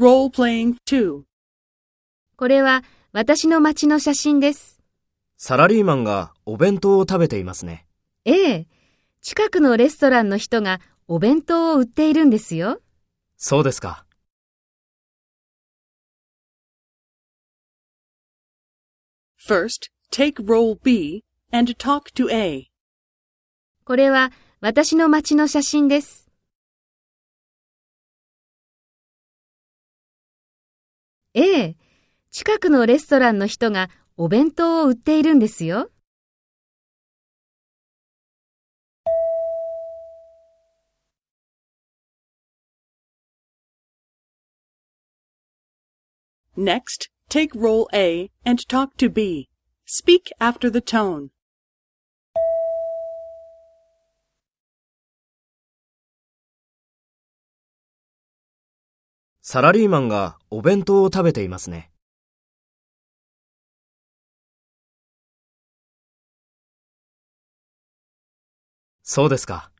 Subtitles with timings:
[0.00, 1.22] Role-playing 2.
[2.36, 4.80] これは私の町の写真です。
[5.36, 7.86] サラリーマンがお弁当を食べていますね。
[8.24, 8.66] ええ、
[9.20, 12.80] 近くのレストランの人がお弁当を売っているんですよ。
[13.36, 14.04] そうですか。
[19.46, 21.22] First, take role B
[21.52, 22.66] and talk to A.
[23.84, 26.23] これは私の町の写真です。
[31.36, 31.76] ええ、
[32.30, 35.90] 近くのレストランの人がお弁当を売っているんですよ。
[46.56, 49.48] Next, take role A and talk to B.
[49.86, 51.33] Speak after the tone.
[59.46, 61.90] サラリーマンがお弁当を食べていますね。
[69.02, 69.73] そうですか。